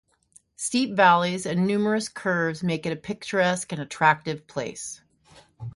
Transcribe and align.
Steep 0.55 0.95
valleys 0.95 1.45
and 1.45 1.67
numerous 1.67 2.09
curves 2.09 2.63
make 2.63 2.87
it 2.87 2.91
a 2.91 2.95
picturesque 2.95 3.71
and 3.71 3.79
attractive 3.79 4.47
place. 4.47 5.01